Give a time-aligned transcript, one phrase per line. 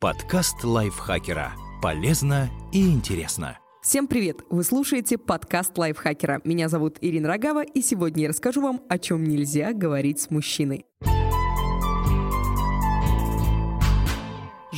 [0.00, 1.54] Подкаст лайфхакера.
[1.82, 3.58] Полезно и интересно.
[3.82, 4.42] Всем привет!
[4.48, 6.40] Вы слушаете подкаст лайфхакера.
[6.44, 10.86] Меня зовут Ирина Рогава, и сегодня я расскажу вам, о чем нельзя говорить с мужчиной.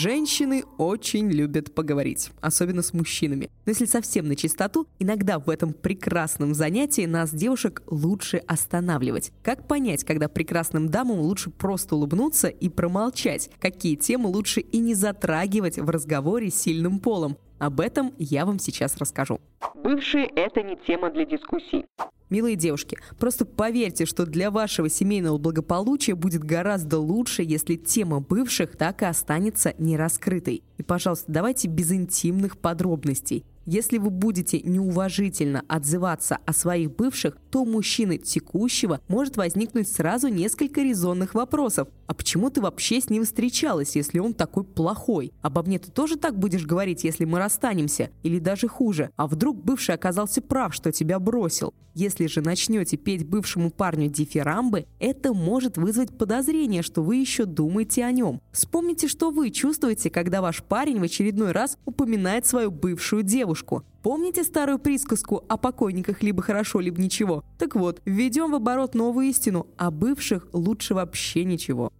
[0.00, 3.50] Женщины очень любят поговорить, особенно с мужчинами.
[3.66, 9.32] Но если совсем на чистоту, иногда в этом прекрасном занятии нас, девушек, лучше останавливать.
[9.42, 13.50] Как понять, когда прекрасным дамам лучше просто улыбнуться и промолчать?
[13.58, 17.36] Какие темы лучше и не затрагивать в разговоре с сильным полом?
[17.58, 19.40] Об этом я вам сейчас расскажу.
[19.74, 21.86] Бывшие– это не тема для дискуссий.
[22.30, 28.76] Милые девушки, просто поверьте, что для вашего семейного благополучия будет гораздо лучше, если тема бывших
[28.76, 30.62] так и останется нераскрытой.
[30.76, 33.44] И, пожалуйста, давайте без интимных подробностей.
[33.70, 40.28] Если вы будете неуважительно отзываться о своих бывших, то у мужчины текущего может возникнуть сразу
[40.28, 41.88] несколько резонных вопросов.
[42.06, 45.34] А почему ты вообще с ним встречалась, если он такой плохой?
[45.42, 48.08] Обо мне ты тоже так будешь говорить, если мы расстанемся?
[48.22, 51.74] Или даже хуже, а вдруг бывший оказался прав, что тебя бросил?
[51.94, 58.04] Если же начнете петь бывшему парню дифирамбы, это может вызвать подозрение, что вы еще думаете
[58.04, 58.40] о нем.
[58.52, 63.57] Вспомните, что вы чувствуете, когда ваш парень в очередной раз упоминает свою бывшую девушку.
[64.02, 67.44] Помните старую присказку о покойниках либо хорошо, либо ничего?
[67.58, 71.92] Так вот, введем в оборот новую истину, а бывших лучше вообще ничего.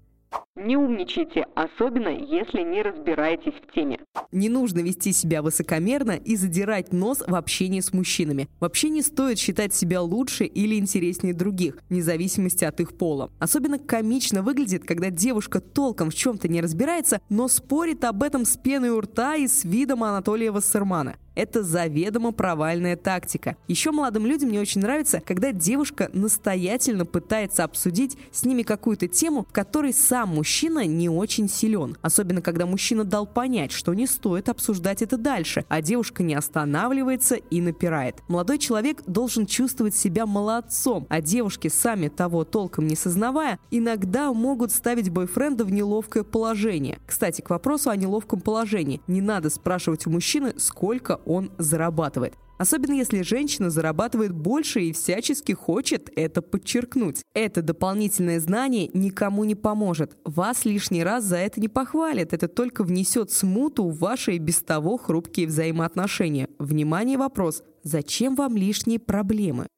[0.57, 4.01] Не умничайте, особенно если не разбираетесь в теме.
[4.33, 8.49] Не нужно вести себя высокомерно и задирать нос в общении с мужчинами.
[8.59, 13.31] Вообще не стоит считать себя лучше или интереснее других, вне зависимости от их пола.
[13.39, 18.57] Особенно комично выглядит, когда девушка толком в чем-то не разбирается, но спорит об этом с
[18.57, 21.17] пеной у рта и с видом Анатолия Вассермана.
[21.39, 23.57] Это заведомо провальная тактика.
[23.69, 29.47] Еще молодым людям не очень нравится, когда девушка настоятельно пытается обсудить с ними какую-то тему,
[29.49, 31.97] в которой сам мужчина не очень силен.
[32.03, 37.37] Особенно, когда мужчина дал понять, что не стоит обсуждать это дальше, а девушка не останавливается
[37.37, 38.17] и напирает.
[38.27, 44.73] Молодой человек должен чувствовать себя молодцом, а девушки, сами того толком не сознавая, иногда могут
[44.73, 46.99] ставить бойфренда в неловкое положение.
[47.07, 49.01] Кстати, к вопросу о неловком положении.
[49.07, 52.35] Не надо спрашивать у мужчины, сколько он зарабатывает.
[52.59, 57.23] Особенно если женщина зарабатывает больше и всячески хочет это подчеркнуть.
[57.33, 60.17] Это дополнительное знание никому не поможет.
[60.25, 62.33] Вас лишний раз за это не похвалят.
[62.33, 66.49] Это только внесет смуту в ваши и без того хрупкие взаимоотношения.
[66.59, 67.63] Внимание, вопрос.
[67.85, 69.69] Зачем вам лишние проблемы?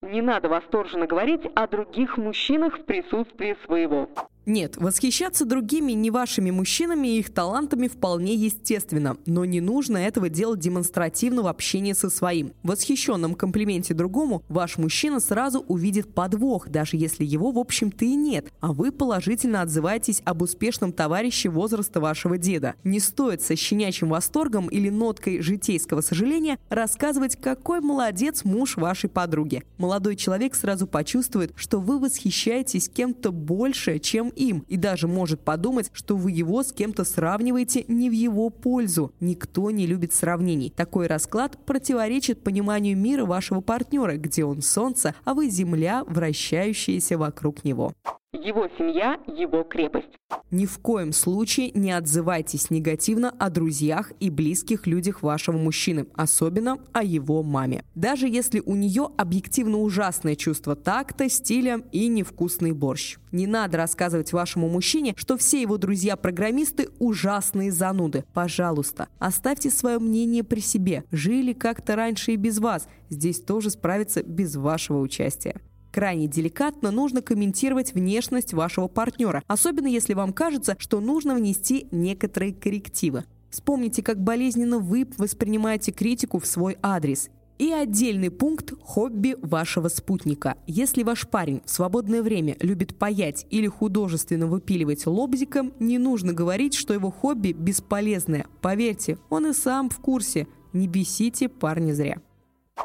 [0.00, 4.08] Не надо восторженно говорить о других мужчинах в присутствии своего.
[4.48, 10.30] Нет, восхищаться другими не вашими мужчинами и их талантами вполне естественно, но не нужно этого
[10.30, 12.54] делать демонстративно в общении со своим.
[12.62, 18.14] В восхищенном комплименте другому ваш мужчина сразу увидит подвох, даже если его в общем-то и
[18.14, 22.74] нет, а вы положительно отзываетесь об успешном товарище возраста вашего деда.
[22.84, 29.62] Не стоит со щенячьим восторгом или ноткой житейского сожаления рассказывать, какой молодец муж вашей подруги.
[29.76, 35.90] Молодой человек сразу почувствует, что вы восхищаетесь кем-то больше, чем им и даже может подумать,
[35.92, 39.12] что вы его с кем-то сравниваете не в его пользу.
[39.20, 40.72] Никто не любит сравнений.
[40.74, 47.64] Такой расклад противоречит пониманию мира вашего партнера, где он солнце, а вы земля, вращающаяся вокруг
[47.64, 47.92] него.
[48.34, 50.18] Его семья– его крепость.
[50.50, 56.76] Ни в коем случае не отзывайтесь негативно о друзьях и близких людях вашего мужчины, особенно
[56.92, 57.84] о его маме.
[57.94, 63.16] Даже если у нее объективно ужасное чувство такта, стиля и невкусный борщ.
[63.32, 68.24] Не надо рассказывать вашему мужчине, что все его друзья-программисты ужасные зануды.
[68.34, 71.04] Пожалуйста, оставьте свое мнение при себе.
[71.10, 72.88] Жили как-то раньше и без вас.
[73.08, 75.62] Здесь тоже справиться без вашего участия.
[75.98, 82.54] Крайне деликатно нужно комментировать внешность вашего партнера, особенно если вам кажется, что нужно внести некоторые
[82.54, 83.24] коррективы.
[83.50, 87.30] Вспомните, как болезненно вы воспринимаете критику в свой адрес.
[87.58, 90.54] И отдельный пункт– хобби вашего спутника.
[90.68, 96.74] Если ваш парень в свободное время любит паять или художественно выпиливать лобзиком, не нужно говорить,
[96.74, 98.46] что его хобби бесполезное.
[98.60, 100.46] Поверьте, он и сам в курсе.
[100.72, 102.20] Не бесите парня зря.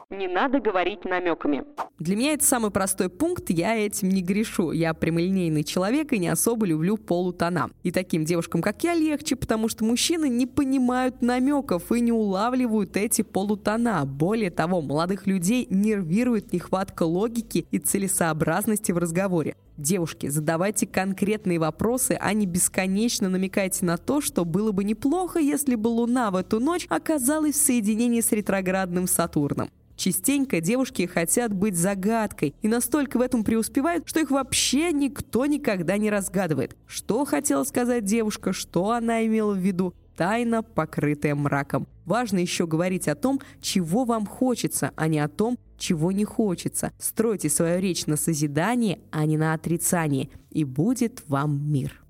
[0.10, 1.64] Не надо говорить намеками.
[2.00, 4.72] Для меня это самый простой пункт, я этим не грешу.
[4.72, 7.72] Я прямолинейный человек и не особо люблю полутона.
[7.84, 12.98] И таким девушкам, как я, легче, потому что мужчины не понимают намеков и не улавливают
[12.98, 14.06] эти полутона.
[14.06, 19.56] Более того, молодых людей нервирует нехватка логики и целесообразности в разговоре.
[19.78, 25.74] Девушки, задавайте конкретные вопросы, а не бесконечно намекайте на то, что было бы неплохо, если
[25.74, 29.72] бы Луна в эту ночь оказалась в соединении с ретроградным Сатурном.
[30.04, 35.98] Частенько девушки хотят быть загадкой и настолько в этом преуспевают, что их вообще никто никогда
[35.98, 36.76] не разгадывает.
[36.86, 39.94] Что хотела сказать девушка, что она имела в виду.
[40.18, 41.88] тайна, покрытая мраком.
[42.04, 46.92] Важно еще говорить о том, чего вам хочется, а не о том, чего не хочется.
[47.00, 52.03] Стройте свою речь на созидание, а не на отрицание, и будет вам мир.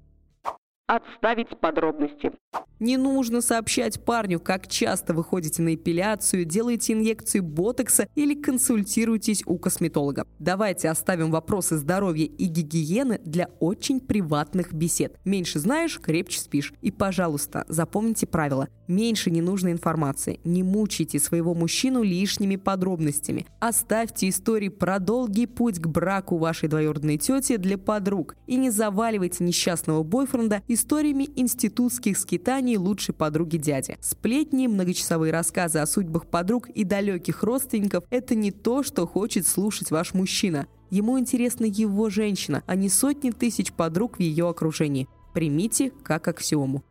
[0.88, 2.34] Отставить подробности.
[2.80, 9.44] Не нужно сообщать парню, как часто вы ходите на эпиляцию, делаете инъекцию ботокса или консультируетесь
[9.46, 10.28] у косметолога.
[10.40, 15.18] Давайте оставим вопросы здоровья и гигиены для очень приватных бесед.
[15.24, 16.74] Меньше знаешь, крепче спишь.
[16.82, 18.68] И, пожалуйста, запомните правило.
[18.90, 20.42] Меньше ненужной информации.
[20.44, 23.46] Не мучайте своего мужчину лишними подробностями.
[23.62, 28.36] Оставьте истории про долгий путь к браку вашей двоюродной тети для подруг.
[28.46, 33.98] И не заваливайте несчастного бойфренда историями институтских скитаний лучшей подруги дяди.
[34.02, 39.92] Сплетни, многочасовые рассказы о судьбах подруг и далеких родственников– это не то, что хочет слушать
[39.92, 40.68] ваш мужчина.
[40.90, 45.08] Ему интересна его женщина, а не сотни тысяч подруг в ее окружении.
[45.34, 46.84] Примите как аксиому.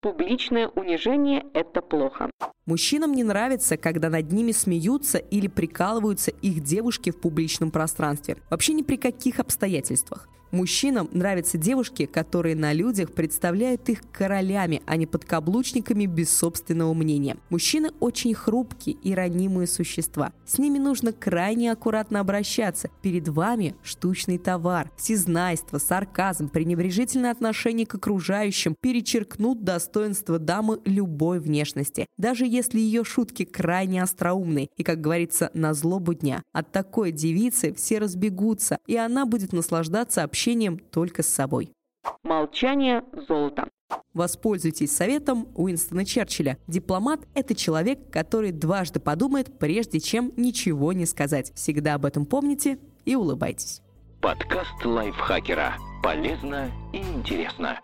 [0.00, 2.30] Публичное унижение– это плохо.
[2.66, 8.36] Мужчинам не нравится, когда над ними смеются или прикалываются их девушки в публичном пространстве.
[8.50, 10.28] Вообще ни при каких обстоятельствах.
[10.50, 17.36] Мужчинам нравятся девушки, которые на людях представляют их королями, а не подкаблучниками без собственного мнения.
[17.50, 20.32] Мужчины очень хрупкие и ранимые существа.
[20.46, 22.88] С ними нужно крайне аккуратно обращаться.
[23.02, 24.90] Перед вами штучный товар.
[24.96, 32.06] Всезнайство, сарказм, пренебрежительное отношение к окружающим перечеркнут достоинство дамы любой внешности.
[32.16, 36.42] Даже если ее шутки крайне остроумные и, как говорится, на злобу дня.
[36.52, 41.72] От такой девицы все разбегутся, и она будет наслаждаться общением общением только с собой.
[42.22, 43.68] Молчание– золото.
[44.14, 46.58] Воспользуйтесь советом Уинстона Черчилля.
[46.68, 51.52] Дипломат– это человек, который дважды подумает, прежде чем ничего не сказать.
[51.56, 53.82] Всегда об этом помните и улыбайтесь.
[54.20, 55.74] Подкаст лайфхакера.
[56.04, 57.80] Полезно и интересно.